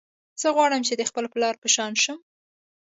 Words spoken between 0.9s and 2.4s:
د خپل پلار په شان شم